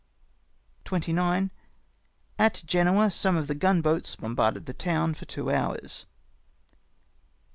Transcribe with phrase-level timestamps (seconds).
[0.85, 1.51] "29.—
[2.39, 6.07] At Genoa some of the gun boats bombarded the town for two hours.